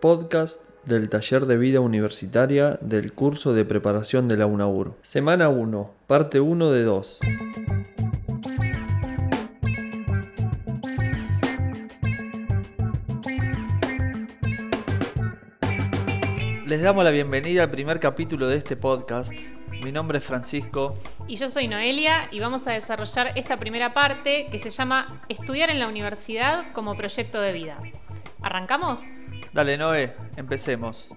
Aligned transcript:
podcast 0.00 0.60
del 0.84 1.08
taller 1.08 1.46
de 1.46 1.56
vida 1.56 1.80
universitaria 1.80 2.78
del 2.80 3.12
curso 3.12 3.52
de 3.52 3.64
preparación 3.64 4.28
de 4.28 4.36
la 4.36 4.46
UNAUR. 4.46 4.94
Semana 5.02 5.48
1, 5.48 5.90
parte 6.06 6.40
1 6.40 6.70
de 6.70 6.82
2. 6.84 7.20
Les 16.66 16.82
damos 16.82 17.04
la 17.04 17.10
bienvenida 17.10 17.62
al 17.62 17.70
primer 17.70 18.00
capítulo 18.00 18.48
de 18.48 18.56
este 18.56 18.76
podcast. 18.76 19.32
Mi 19.84 19.92
nombre 19.92 20.18
es 20.18 20.24
Francisco. 20.24 20.96
Y 21.28 21.36
yo 21.36 21.50
soy 21.50 21.68
Noelia 21.68 22.22
y 22.30 22.40
vamos 22.40 22.66
a 22.66 22.72
desarrollar 22.72 23.32
esta 23.36 23.58
primera 23.58 23.94
parte 23.94 24.48
que 24.50 24.58
se 24.58 24.70
llama 24.70 25.22
Estudiar 25.28 25.70
en 25.70 25.78
la 25.78 25.88
universidad 25.88 26.72
como 26.72 26.96
proyecto 26.96 27.40
de 27.40 27.52
vida. 27.52 27.80
¿Arrancamos? 28.42 28.98
Dale, 29.56 29.78
Noé, 29.78 30.12
empecemos. 30.36 31.14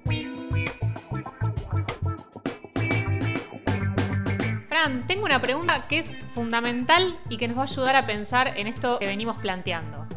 Fran, 4.70 5.06
tengo 5.08 5.26
una 5.26 5.42
pregunta 5.42 5.86
que 5.90 6.00
es 6.00 6.10
fundamental 6.34 7.20
y 7.28 7.36
que 7.36 7.50
nos 7.50 7.58
va 7.58 7.64
a 7.64 7.66
ayudar 7.66 7.98
a 7.98 8.06
pensar 8.06 8.58
en 8.58 8.68
esto 8.68 8.98
que 8.98 9.08
venimos 9.08 9.42
planteando. 9.42 10.08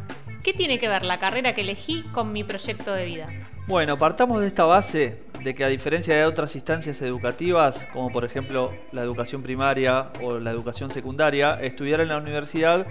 ¿Qué 0.41 0.53
tiene 0.53 0.79
que 0.79 0.87
ver 0.87 1.03
la 1.03 1.17
carrera 1.17 1.53
que 1.53 1.63
elegí 1.63 2.03
con 2.13 2.31
mi 2.31 2.45
proyecto 2.45 2.93
de 2.93 3.03
vida? 3.03 3.27
Bueno, 3.67 3.97
partamos 3.97 4.39
de 4.39 4.47
esta 4.47 4.63
base 4.63 5.25
de 5.41 5.53
que 5.53 5.65
a 5.65 5.67
diferencia 5.67 6.15
de 6.15 6.23
otras 6.23 6.55
instancias 6.55 7.01
educativas, 7.01 7.85
como 7.91 8.09
por 8.09 8.23
ejemplo 8.23 8.71
la 8.93 9.01
educación 9.01 9.43
primaria 9.43 10.11
o 10.21 10.39
la 10.39 10.51
educación 10.51 10.91
secundaria, 10.91 11.55
estudiar 11.55 11.99
en 11.99 12.07
la 12.07 12.19
universidad 12.19 12.87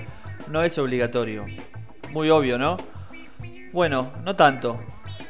no 0.50 0.62
es 0.62 0.76
obligatorio. 0.76 1.46
Muy 2.10 2.28
obvio, 2.28 2.58
¿no? 2.58 2.76
Bueno, 3.72 4.12
no 4.22 4.36
tanto. 4.36 4.78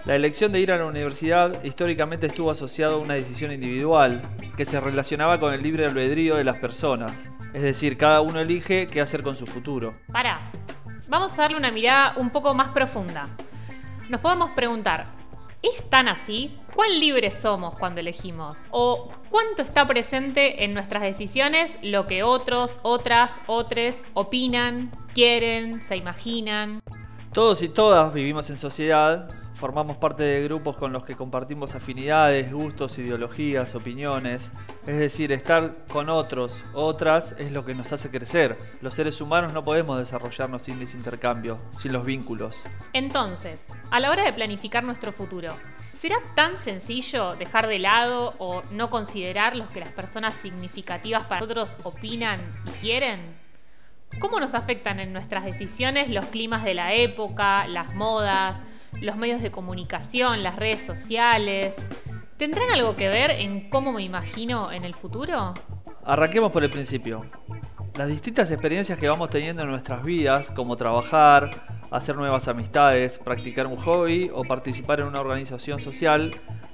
La 0.05 0.16
elección 0.16 0.52
de 0.52 0.60
ir 0.60 0.73
a 0.73 0.79
la 0.79 0.87
universidad 0.87 1.62
históricamente 1.65 2.26
estuvo 2.26 2.51
asociado 2.51 2.96
a 2.96 2.98
una 2.98 3.15
decisión 3.15 3.52
individual, 3.52 4.23
que 4.57 4.65
se 4.65 4.80
relacionaba 4.80 5.38
con 5.38 5.54
el 5.54 5.62
libre 5.62 5.87
albedrío 5.87 6.37
de 6.37 6.45
las 6.45 6.57
personas. 6.57 7.12
Es 7.54 7.62
decir, 7.62 7.96
cada 7.96 8.20
uno 8.20 8.40
elige 8.40 8.87
qué 8.87 9.01
hacer 9.01 9.23
con 9.23 9.35
su 9.35 9.46
futuro. 9.46 9.95
Para, 10.13 10.51
vamos 11.09 11.32
a 11.32 11.43
darle 11.43 11.57
una 11.57 11.70
mirada 11.70 12.15
un 12.16 12.30
poco 12.30 12.54
más 12.54 12.70
profunda. 12.70 13.29
Nos 14.09 14.20
podemos 14.20 14.51
preguntar, 14.51 15.23
¿Es 15.63 15.88
tan 15.88 16.09
así? 16.09 16.59
¿Cuán 16.74 16.98
libres 16.98 17.38
somos 17.40 17.79
cuando 17.79 18.01
elegimos? 18.01 18.59
¿O 18.73 19.13
cuánto 19.30 19.63
está 19.63 19.87
presente 19.87 20.65
en 20.65 20.74
nuestras 20.74 21.02
decisiones 21.02 21.70
lo 21.82 22.09
que 22.09 22.24
otros, 22.24 22.73
otras, 22.82 23.30
otros 23.46 23.95
opinan, 24.13 24.90
quieren, 25.15 25.87
se 25.87 25.96
imaginan? 25.96 26.82
Todos 27.32 27.63
y 27.63 27.68
todas 27.68 28.13
vivimos 28.13 28.51
en 28.51 28.59
sociedad 28.59 29.30
formamos 29.63 29.96
parte 29.96 30.24
de 30.24 30.43
grupos 30.43 30.77
con 30.77 30.93
los 30.93 31.05
que 31.05 31.15
compartimos 31.15 31.77
afinidades, 31.77 32.52
gustos, 32.52 32.99
ideologías, 32.99 33.77
opiniones. 33.77 34.51
Es 34.88 34.99
decir, 34.99 35.30
estar 35.30 35.87
con 35.87 36.09
otros, 36.09 36.65
otras, 36.74 37.37
es 37.38 37.52
lo 37.52 37.65
que 37.65 37.73
nos 37.73 37.93
hace 37.93 38.10
crecer. 38.10 38.59
Los 38.80 38.95
seres 38.95 39.21
humanos 39.21 39.52
no 39.52 39.65
podemos 39.65 39.99
desarrollarnos 39.99 40.63
sin 40.63 40.82
ese 40.82 40.96
intercambio, 40.96 41.59
sin 41.79 41.93
los 41.93 42.04
vínculos. 42.04 42.57
Entonces, 42.93 43.65
a 43.93 44.01
la 44.01 44.10
hora 44.10 44.24
de 44.24 44.32
planificar 44.32 44.82
nuestro 44.82 45.13
futuro, 45.13 45.54
¿será 45.97 46.16
tan 46.35 46.59
sencillo 46.59 47.37
dejar 47.37 47.69
de 47.69 47.79
lado 47.79 48.35
o 48.38 48.65
no 48.73 48.91
considerar 48.91 49.54
lo 49.54 49.69
que 49.69 49.79
las 49.79 49.91
personas 49.91 50.35
significativas 50.43 51.23
para 51.26 51.41
nosotros 51.41 51.76
opinan 51.85 52.41
y 52.66 52.71
quieren? 52.80 53.21
¿Cómo 54.19 54.41
nos 54.41 54.54
afectan 54.54 54.99
en 54.99 55.13
nuestras 55.13 55.45
decisiones 55.45 56.10
los 56.10 56.26
climas 56.26 56.65
de 56.65 56.74
la 56.74 56.95
época, 56.95 57.69
las 57.69 57.95
modas, 57.95 58.71
los 59.01 59.16
medios 59.16 59.43
de 59.43 59.51
comunicación, 59.51 60.43
las 60.43 60.57
redes 60.57 60.82
sociales, 60.82 61.74
¿tendrán 62.37 62.71
algo 62.71 62.96
que 62.96 63.09
ver 63.09 63.30
en 63.30 63.68
cómo 63.71 63.93
me 63.93 64.03
imagino 64.03 64.72
en 64.72 64.84
el 64.84 64.94
futuro? 64.94 65.54
Arranquemos 66.04 66.50
por 66.53 66.64
el 66.64 66.70
principio. 66.70 67.25
Las 67.97 68.08
distintas 68.08 68.50
experiencias 68.50 68.98
que 68.98 69.08
vamos 69.08 69.30
teniendo 69.30 69.62
en 69.62 69.70
nuestras 69.70 70.03
vidas, 70.03 70.50
como 70.50 70.76
trabajar, 70.76 71.50
hacer 71.91 72.16
nuevas 72.16 72.48
amistades, 72.48 73.19
practicar 73.19 73.66
un 73.66 73.76
hobby 73.76 74.30
o 74.32 74.44
participar 74.44 75.00
en 75.00 75.06
una 75.06 75.20
organización 75.20 75.80
social, 75.80 76.30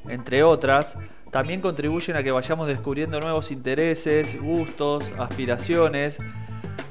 entre 0.08 0.42
otras, 0.42 0.96
también 1.30 1.60
contribuyen 1.60 2.16
a 2.16 2.22
que 2.22 2.30
vayamos 2.30 2.68
descubriendo 2.68 3.20
nuevos 3.20 3.50
intereses, 3.50 4.40
gustos, 4.40 5.12
aspiraciones 5.18 6.18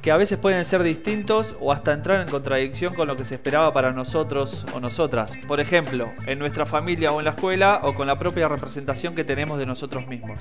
que 0.07 0.11
a 0.13 0.15
veces 0.15 0.39
pueden 0.39 0.63
ser 0.63 0.83
distintos 0.83 1.53
o 1.59 1.73
hasta 1.73 1.91
entrar 1.91 2.21
en 2.21 2.29
contradicción 2.29 2.95
con 2.95 3.09
lo 3.09 3.17
que 3.17 3.25
se 3.25 3.35
esperaba 3.35 3.73
para 3.73 3.91
nosotros 3.91 4.65
o 4.73 4.79
nosotras. 4.79 5.35
Por 5.49 5.59
ejemplo, 5.59 6.13
en 6.25 6.39
nuestra 6.39 6.65
familia 6.65 7.11
o 7.11 7.19
en 7.19 7.25
la 7.25 7.31
escuela 7.31 7.81
o 7.83 7.93
con 7.93 8.07
la 8.07 8.17
propia 8.17 8.47
representación 8.47 9.15
que 9.15 9.25
tenemos 9.25 9.59
de 9.59 9.65
nosotros 9.65 10.07
mismos. 10.07 10.39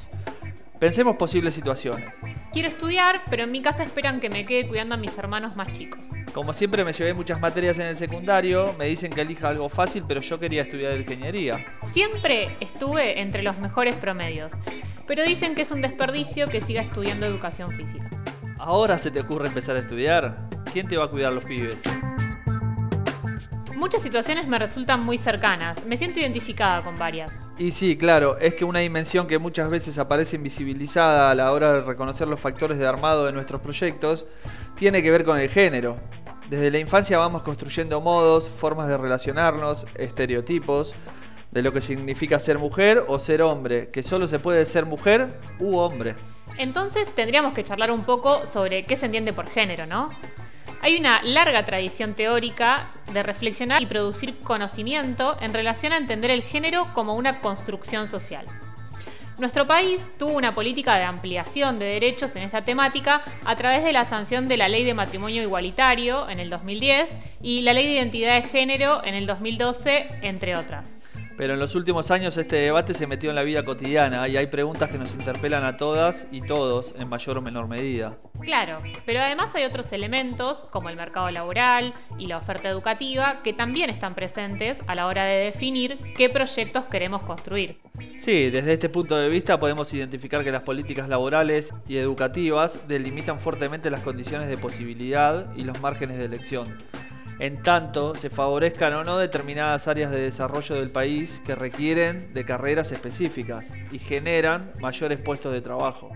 Pensemos 0.78 1.16
posibles 1.16 1.52
situaciones. 1.52 2.06
Quiero 2.52 2.68
estudiar, 2.68 3.22
pero 3.28 3.42
en 3.42 3.50
mi 3.50 3.60
casa 3.60 3.82
esperan 3.82 4.20
que 4.20 4.30
me 4.30 4.46
quede 4.46 4.68
cuidando 4.68 4.94
a 4.94 4.98
mis 4.98 5.18
hermanos 5.18 5.56
más 5.56 5.76
chicos. 5.76 5.98
Como 6.32 6.52
siempre 6.52 6.84
me 6.84 6.92
llevé 6.92 7.12
muchas 7.12 7.40
materias 7.40 7.76
en 7.80 7.88
el 7.88 7.96
secundario, 7.96 8.72
me 8.78 8.86
dicen 8.86 9.10
que 9.10 9.22
elija 9.22 9.48
algo 9.48 9.68
fácil, 9.68 10.04
pero 10.06 10.20
yo 10.20 10.38
quería 10.38 10.62
estudiar 10.62 10.96
ingeniería. 10.96 11.58
Siempre 11.92 12.56
estuve 12.60 13.20
entre 13.20 13.42
los 13.42 13.58
mejores 13.58 13.96
promedios, 13.96 14.52
pero 15.08 15.24
dicen 15.24 15.56
que 15.56 15.62
es 15.62 15.72
un 15.72 15.82
desperdicio 15.82 16.46
que 16.46 16.60
siga 16.60 16.82
estudiando 16.82 17.26
educación 17.26 17.72
física. 17.72 18.15
¿Ahora 18.58 18.98
se 18.98 19.10
te 19.10 19.20
ocurre 19.20 19.48
empezar 19.48 19.76
a 19.76 19.80
estudiar? 19.80 20.48
¿Quién 20.72 20.88
te 20.88 20.96
va 20.96 21.04
a 21.04 21.08
cuidar 21.08 21.32
los 21.32 21.44
pibes? 21.44 21.76
Muchas 23.74 24.02
situaciones 24.02 24.48
me 24.48 24.58
resultan 24.58 25.04
muy 25.04 25.18
cercanas, 25.18 25.84
me 25.84 25.98
siento 25.98 26.20
identificada 26.20 26.82
con 26.82 26.96
varias. 26.96 27.32
Y 27.58 27.72
sí, 27.72 27.96
claro, 27.96 28.38
es 28.38 28.54
que 28.54 28.64
una 28.64 28.80
dimensión 28.80 29.26
que 29.26 29.38
muchas 29.38 29.68
veces 29.68 29.98
aparece 29.98 30.36
invisibilizada 30.36 31.30
a 31.30 31.34
la 31.34 31.52
hora 31.52 31.74
de 31.74 31.80
reconocer 31.82 32.28
los 32.28 32.40
factores 32.40 32.78
de 32.78 32.86
armado 32.86 33.26
de 33.26 33.32
nuestros 33.32 33.60
proyectos 33.60 34.24
tiene 34.74 35.02
que 35.02 35.10
ver 35.10 35.24
con 35.24 35.38
el 35.38 35.50
género. 35.50 35.98
Desde 36.48 36.70
la 36.70 36.78
infancia 36.78 37.18
vamos 37.18 37.42
construyendo 37.42 38.00
modos, 38.00 38.48
formas 38.48 38.88
de 38.88 38.96
relacionarnos, 38.96 39.86
estereotipos 39.96 40.94
de 41.50 41.62
lo 41.62 41.72
que 41.72 41.82
significa 41.82 42.38
ser 42.38 42.58
mujer 42.58 43.04
o 43.06 43.18
ser 43.18 43.42
hombre, 43.42 43.90
que 43.90 44.02
solo 44.02 44.26
se 44.26 44.38
puede 44.38 44.64
ser 44.64 44.86
mujer 44.86 45.38
u 45.60 45.76
hombre. 45.76 46.14
Entonces 46.58 47.14
tendríamos 47.14 47.54
que 47.54 47.64
charlar 47.64 47.90
un 47.90 48.04
poco 48.04 48.46
sobre 48.46 48.84
qué 48.84 48.96
se 48.96 49.06
entiende 49.06 49.32
por 49.32 49.48
género, 49.48 49.86
¿no? 49.86 50.10
Hay 50.82 50.96
una 50.96 51.22
larga 51.22 51.64
tradición 51.64 52.14
teórica 52.14 52.90
de 53.12 53.22
reflexionar 53.22 53.82
y 53.82 53.86
producir 53.86 54.38
conocimiento 54.38 55.36
en 55.40 55.54
relación 55.54 55.92
a 55.92 55.96
entender 55.96 56.30
el 56.30 56.42
género 56.42 56.88
como 56.94 57.14
una 57.14 57.40
construcción 57.40 58.08
social. 58.08 58.46
Nuestro 59.38 59.66
país 59.66 60.00
tuvo 60.18 60.32
una 60.32 60.54
política 60.54 60.96
de 60.96 61.04
ampliación 61.04 61.78
de 61.78 61.84
derechos 61.84 62.34
en 62.36 62.42
esta 62.42 62.64
temática 62.64 63.22
a 63.44 63.54
través 63.54 63.84
de 63.84 63.92
la 63.92 64.06
sanción 64.06 64.48
de 64.48 64.56
la 64.56 64.68
Ley 64.68 64.84
de 64.84 64.94
Matrimonio 64.94 65.42
Igualitario 65.42 66.28
en 66.30 66.40
el 66.40 66.48
2010 66.48 67.14
y 67.42 67.60
la 67.60 67.74
Ley 67.74 67.86
de 67.86 67.92
Identidad 67.92 68.34
de 68.40 68.48
Género 68.48 69.04
en 69.04 69.14
el 69.14 69.26
2012, 69.26 70.20
entre 70.22 70.56
otras. 70.56 70.95
Pero 71.36 71.54
en 71.54 71.60
los 71.60 71.74
últimos 71.74 72.10
años 72.10 72.36
este 72.36 72.56
debate 72.56 72.94
se 72.94 73.06
metió 73.06 73.30
en 73.30 73.36
la 73.36 73.42
vida 73.42 73.64
cotidiana 73.64 74.26
y 74.28 74.36
hay 74.36 74.46
preguntas 74.46 74.90
que 74.90 74.98
nos 74.98 75.12
interpelan 75.12 75.64
a 75.64 75.76
todas 75.76 76.26
y 76.30 76.40
todos 76.40 76.94
en 76.98 77.08
mayor 77.08 77.38
o 77.38 77.42
menor 77.42 77.68
medida. 77.68 78.16
Claro, 78.40 78.80
pero 79.04 79.20
además 79.20 79.54
hay 79.54 79.64
otros 79.64 79.92
elementos 79.92 80.66
como 80.70 80.88
el 80.88 80.96
mercado 80.96 81.30
laboral 81.30 81.94
y 82.18 82.26
la 82.26 82.38
oferta 82.38 82.68
educativa 82.68 83.42
que 83.42 83.52
también 83.52 83.90
están 83.90 84.14
presentes 84.14 84.78
a 84.86 84.94
la 84.94 85.06
hora 85.06 85.24
de 85.24 85.44
definir 85.44 85.98
qué 86.16 86.30
proyectos 86.30 86.84
queremos 86.86 87.22
construir. 87.22 87.78
Sí, 88.18 88.50
desde 88.50 88.74
este 88.74 88.88
punto 88.88 89.16
de 89.16 89.28
vista 89.28 89.58
podemos 89.58 89.92
identificar 89.92 90.44
que 90.44 90.50
las 90.50 90.62
políticas 90.62 91.08
laborales 91.08 91.74
y 91.88 91.96
educativas 91.96 92.86
delimitan 92.88 93.40
fuertemente 93.40 93.90
las 93.90 94.00
condiciones 94.00 94.48
de 94.48 94.56
posibilidad 94.56 95.54
y 95.54 95.64
los 95.64 95.80
márgenes 95.80 96.18
de 96.18 96.24
elección 96.26 96.76
en 97.38 97.62
tanto 97.62 98.14
se 98.14 98.30
favorezcan 98.30 98.94
o 98.94 99.04
no 99.04 99.18
determinadas 99.18 99.88
áreas 99.88 100.10
de 100.10 100.20
desarrollo 100.20 100.76
del 100.76 100.90
país 100.90 101.42
que 101.44 101.54
requieren 101.54 102.32
de 102.32 102.44
carreras 102.44 102.92
específicas 102.92 103.72
y 103.92 103.98
generan 103.98 104.72
mayores 104.80 105.18
puestos 105.20 105.52
de 105.52 105.60
trabajo. 105.60 106.10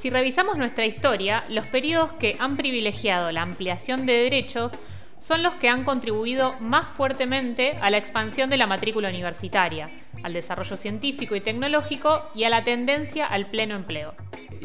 Si 0.00 0.10
revisamos 0.10 0.58
nuestra 0.58 0.84
historia, 0.84 1.44
los 1.48 1.66
periodos 1.66 2.12
que 2.12 2.36
han 2.38 2.56
privilegiado 2.56 3.30
la 3.32 3.42
ampliación 3.42 4.04
de 4.04 4.14
derechos 4.14 4.72
son 5.18 5.42
los 5.42 5.54
que 5.54 5.70
han 5.70 5.84
contribuido 5.84 6.54
más 6.60 6.86
fuertemente 6.86 7.72
a 7.80 7.88
la 7.88 7.96
expansión 7.96 8.50
de 8.50 8.58
la 8.58 8.66
matrícula 8.66 9.08
universitaria, 9.08 9.90
al 10.22 10.34
desarrollo 10.34 10.76
científico 10.76 11.34
y 11.34 11.40
tecnológico 11.40 12.28
y 12.34 12.44
a 12.44 12.50
la 12.50 12.64
tendencia 12.64 13.26
al 13.26 13.46
pleno 13.46 13.74
empleo. 13.74 14.14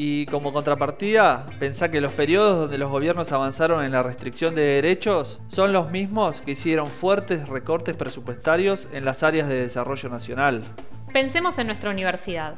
Y 0.02 0.28
como 0.28 0.54
contrapartida, 0.54 1.46
pensá 1.60 1.92
que 1.92 2.00
los 2.00 2.14
periodos 2.14 2.58
donde 2.58 2.78
los 2.78 2.90
gobiernos 2.90 3.34
avanzaron 3.34 3.84
en 3.84 3.92
la 3.92 4.02
restricción 4.02 4.56
de 4.56 4.62
derechos 4.62 5.42
son 5.50 5.74
los 5.74 5.92
mismos 5.92 6.40
que 6.40 6.52
hicieron 6.52 6.88
fuertes 6.88 7.50
recortes 7.50 7.98
presupuestarios 7.98 8.88
en 8.94 9.04
las 9.04 9.24
áreas 9.24 9.50
de 9.50 9.56
desarrollo 9.56 10.08
nacional. 10.08 10.64
Pensemos 11.12 11.58
en 11.60 11.68
nuestra 11.68 11.90
universidad. 11.90 12.56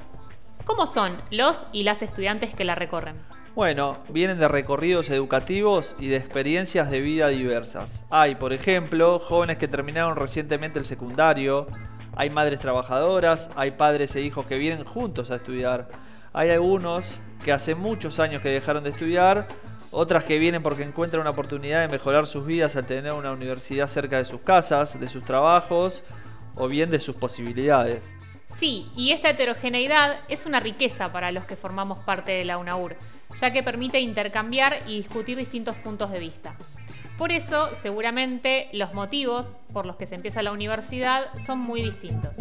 ¿Cómo 0.65 0.85
son 0.85 1.17
los 1.31 1.65
y 1.73 1.81
las 1.81 2.03
estudiantes 2.03 2.53
que 2.53 2.63
la 2.63 2.75
recorren? 2.75 3.15
Bueno, 3.55 3.97
vienen 4.09 4.37
de 4.37 4.47
recorridos 4.47 5.09
educativos 5.09 5.95
y 5.97 6.09
de 6.09 6.17
experiencias 6.17 6.91
de 6.91 7.01
vida 7.01 7.29
diversas. 7.29 8.05
Hay, 8.11 8.35
por 8.35 8.53
ejemplo, 8.53 9.17
jóvenes 9.17 9.57
que 9.57 9.67
terminaron 9.67 10.15
recientemente 10.15 10.77
el 10.77 10.85
secundario, 10.85 11.65
Hay 12.15 12.29
madres 12.29 12.59
trabajadoras, 12.59 13.49
hay 13.55 13.71
padres 13.71 14.15
e 14.15 14.21
hijos 14.21 14.45
que 14.45 14.57
vienen 14.57 14.83
juntos 14.83 15.31
a 15.31 15.37
estudiar. 15.37 15.87
Hay 16.33 16.49
algunos 16.49 17.03
que 17.41 17.51
hace 17.51 17.75
muchos 17.75 18.19
años 18.19 18.41
que 18.41 18.49
dejaron 18.49 18.83
de 18.83 18.91
estudiar, 18.91 19.47
otras 19.91 20.23
que 20.23 20.39
vienen 20.39 20.63
porque 20.63 20.83
encuentran 20.83 21.21
una 21.21 21.31
oportunidad 21.31 21.81
de 21.81 21.87
mejorar 21.87 22.25
sus 22.25 22.45
vidas 22.45 22.75
al 22.75 22.85
tener 22.85 23.13
una 23.13 23.31
universidad 23.31 23.87
cerca 23.87 24.17
de 24.17 24.25
sus 24.25 24.41
casas, 24.41 24.99
de 24.99 25.07
sus 25.07 25.23
trabajos 25.23 26.03
o 26.55 26.67
bien 26.67 26.89
de 26.89 26.99
sus 26.99 27.15
posibilidades. 27.15 28.03
Sí, 28.57 28.89
y 28.95 29.11
esta 29.11 29.29
heterogeneidad 29.29 30.19
es 30.29 30.45
una 30.45 30.59
riqueza 30.59 31.11
para 31.11 31.31
los 31.31 31.45
que 31.45 31.55
formamos 31.55 31.99
parte 31.99 32.31
de 32.31 32.45
la 32.45 32.57
UNAUR, 32.57 32.95
ya 33.39 33.51
que 33.51 33.63
permite 33.63 33.99
intercambiar 33.99 34.79
y 34.87 34.97
discutir 34.97 35.37
distintos 35.37 35.75
puntos 35.77 36.11
de 36.11 36.19
vista. 36.19 36.55
Por 37.17 37.31
eso, 37.31 37.69
seguramente, 37.81 38.69
los 38.73 38.93
motivos 38.93 39.45
por 39.73 39.85
los 39.85 39.95
que 39.95 40.07
se 40.07 40.15
empieza 40.15 40.41
la 40.41 40.51
universidad 40.51 41.25
son 41.45 41.59
muy 41.59 41.81
distintos. 41.81 42.35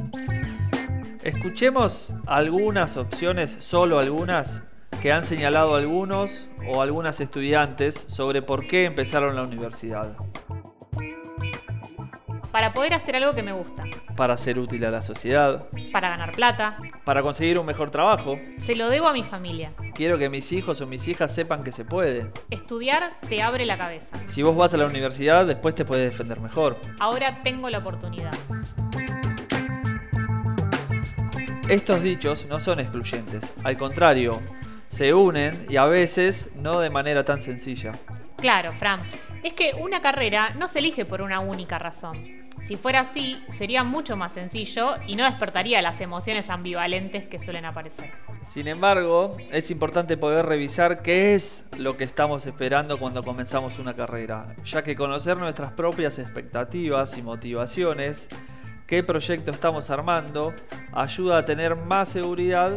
Escuchemos 1.22 2.14
algunas 2.26 2.96
opciones, 2.96 3.54
solo 3.58 3.98
algunas, 3.98 4.62
que 5.00 5.12
han 5.12 5.22
señalado 5.22 5.74
algunos 5.74 6.48
o 6.66 6.82
algunas 6.82 7.20
estudiantes 7.20 7.94
sobre 7.94 8.42
por 8.42 8.66
qué 8.66 8.84
empezaron 8.84 9.34
la 9.34 9.42
universidad. 9.42 10.14
Para 12.52 12.74
poder 12.74 12.94
hacer 12.94 13.16
algo 13.16 13.32
que 13.34 13.42
me 13.42 13.52
gusta. 13.52 13.84
Para 14.16 14.36
ser 14.36 14.58
útil 14.58 14.84
a 14.84 14.90
la 14.90 15.00
sociedad. 15.00 15.68
Para 15.92 16.10
ganar 16.10 16.32
plata. 16.32 16.76
Para 17.04 17.22
conseguir 17.22 17.58
un 17.58 17.64
mejor 17.64 17.90
trabajo. 17.90 18.38
Se 18.58 18.74
lo 18.74 18.90
debo 18.90 19.06
a 19.06 19.12
mi 19.12 19.22
familia. 19.22 19.72
Quiero 19.94 20.18
que 20.18 20.28
mis 20.28 20.52
hijos 20.52 20.80
o 20.80 20.86
mis 20.86 21.06
hijas 21.08 21.32
sepan 21.32 21.62
que 21.62 21.72
se 21.72 21.84
puede. 21.84 22.30
Estudiar 22.50 23.18
te 23.26 23.40
abre 23.40 23.64
la 23.64 23.78
cabeza. 23.78 24.08
Si 24.26 24.42
vos 24.42 24.54
vas 24.56 24.74
a 24.74 24.76
la 24.76 24.86
universidad, 24.86 25.46
después 25.46 25.74
te 25.76 25.84
puedes 25.84 26.10
defender 26.10 26.40
mejor. 26.40 26.76
Ahora 26.98 27.42
tengo 27.42 27.70
la 27.70 27.78
oportunidad. 27.78 28.32
Estos 31.68 32.02
dichos 32.02 32.46
no 32.46 32.58
son 32.58 32.80
excluyentes, 32.80 33.54
al 33.62 33.78
contrario, 33.78 34.42
se 35.00 35.14
unen 35.14 35.64
y 35.66 35.78
a 35.78 35.86
veces 35.86 36.54
no 36.56 36.78
de 36.78 36.90
manera 36.90 37.24
tan 37.24 37.40
sencilla. 37.40 37.92
Claro, 38.36 38.74
Fran, 38.74 39.00
es 39.42 39.54
que 39.54 39.72
una 39.80 40.02
carrera 40.02 40.50
no 40.50 40.68
se 40.68 40.80
elige 40.80 41.06
por 41.06 41.22
una 41.22 41.40
única 41.40 41.78
razón. 41.78 42.18
Si 42.68 42.76
fuera 42.76 43.00
así, 43.00 43.42
sería 43.56 43.82
mucho 43.82 44.18
más 44.18 44.34
sencillo 44.34 44.96
y 45.06 45.16
no 45.16 45.24
despertaría 45.24 45.80
las 45.80 46.02
emociones 46.02 46.50
ambivalentes 46.50 47.26
que 47.26 47.38
suelen 47.38 47.64
aparecer. 47.64 48.10
Sin 48.42 48.68
embargo, 48.68 49.32
es 49.50 49.70
importante 49.70 50.18
poder 50.18 50.44
revisar 50.44 51.00
qué 51.00 51.34
es 51.34 51.64
lo 51.78 51.96
que 51.96 52.04
estamos 52.04 52.44
esperando 52.44 52.98
cuando 52.98 53.22
comenzamos 53.22 53.78
una 53.78 53.94
carrera, 53.94 54.54
ya 54.66 54.82
que 54.82 54.96
conocer 54.96 55.38
nuestras 55.38 55.72
propias 55.72 56.18
expectativas 56.18 57.16
y 57.16 57.22
motivaciones 57.22 58.28
qué 58.86 59.02
proyecto 59.02 59.50
estamos 59.50 59.88
armando, 59.88 60.52
ayuda 60.92 61.38
a 61.38 61.44
tener 61.46 61.74
más 61.74 62.10
seguridad 62.10 62.72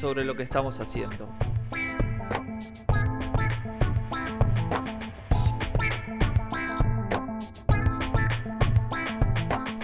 sobre 0.00 0.24
lo 0.24 0.34
que 0.34 0.42
estamos 0.42 0.80
haciendo. 0.80 1.28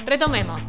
Retomemos. 0.07 0.61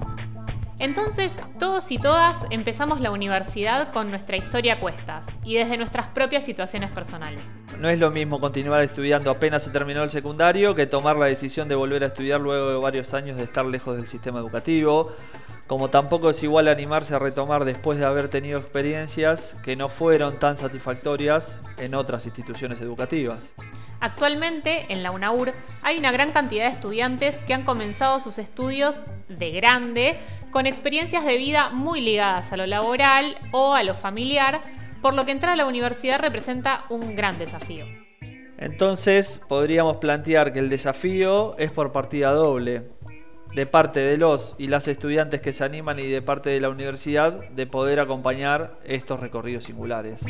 Entonces, 0.78 1.34
todos 1.58 1.90
y 1.92 1.98
todas 1.98 2.38
empezamos 2.50 3.00
la 3.00 3.12
universidad 3.12 3.94
con 3.94 4.10
nuestra 4.10 4.36
historia 4.36 4.74
a 4.74 4.80
cuestas 4.80 5.26
y 5.44 5.56
desde 5.56 5.78
nuestras 5.78 6.08
propias 6.08 6.44
situaciones 6.44 6.92
personales. 6.92 7.42
No 7.80 7.90
es 7.90 8.00
lo 8.00 8.12
mismo 8.12 8.40
continuar 8.40 8.82
estudiando 8.82 9.32
apenas 9.32 9.64
se 9.64 9.70
terminó 9.70 10.04
el 10.04 10.10
secundario 10.10 10.76
que 10.76 10.86
tomar 10.86 11.16
la 11.16 11.28
decisión 11.28 11.68
de 11.70 11.76
volver 11.76 12.04
a 12.04 12.08
estudiar 12.08 12.42
luego 12.42 12.70
de 12.72 12.78
varios 12.78 13.14
años 13.14 13.38
de 13.38 13.44
estar 13.44 13.66
lejos 13.66 13.96
del 13.96 14.08
sistema 14.08 14.40
educativo, 14.40 15.14
como 15.68 15.90
tampoco 15.90 16.30
es 16.30 16.44
igual 16.44 16.68
animarse 16.68 17.16
a 17.16 17.20
retomar 17.20 17.66
después 17.66 17.98
de 17.98 18.06
haber 18.06 18.28
tenido 18.28 18.60
experiencias 18.60 19.58
que 19.64 19.76
no 19.76 19.90
fueron 19.90 20.40
tan 20.40 20.58
satisfactorias 20.58 21.60
en 21.78 21.96
otras 21.96 22.26
instituciones 22.26 22.82
educativas. 22.82 23.54
Actualmente 24.00 24.86
en 24.90 25.04
la 25.04 25.12
UNAUR 25.12 25.54
hay 25.82 25.98
una 25.98 26.12
gran 26.12 26.32
cantidad 26.32 26.66
de 26.66 26.72
estudiantes 26.72 27.38
que 27.48 27.54
han 27.54 27.64
comenzado 27.64 28.20
sus 28.20 28.38
estudios 28.38 29.00
de 29.30 29.52
grande 29.52 30.18
con 30.52 30.66
experiencias 30.66 31.26
de 31.26 31.38
vida 31.38 31.70
muy 31.70 32.02
ligadas 32.02 32.52
a 32.52 32.58
lo 32.58 32.66
laboral 32.66 33.38
o 33.52 33.74
a 33.74 33.84
lo 33.84 33.94
familiar, 33.94 34.62
por 35.02 35.14
lo 35.14 35.26
que 35.26 35.32
entrar 35.32 35.54
a 35.54 35.56
la 35.56 35.66
universidad 35.66 36.20
representa 36.20 36.86
un 36.90 37.16
gran 37.16 37.38
desafío. 37.38 37.86
Entonces 38.58 39.42
podríamos 39.50 39.98
plantear 39.98 40.54
que 40.54 40.60
el 40.60 40.70
desafío 40.70 41.58
es 41.58 41.72
por 41.72 41.92
partida 41.92 42.32
doble, 42.32 42.84
de 43.54 43.66
parte 43.66 44.02
de 44.02 44.18
los 44.18 44.56
y 44.58 44.68
las 44.68 44.88
estudiantes 44.88 45.42
que 45.42 45.54
se 45.54 45.64
animan 45.64 46.00
y 46.00 46.08
de 46.08 46.22
parte 46.22 46.50
de 46.50 46.60
la 46.60 46.70
universidad 46.70 47.50
de 47.50 47.68
poder 47.68 48.00
acompañar 48.00 48.74
estos 48.86 49.20
recorridos 49.20 49.64
singulares. 49.64 50.22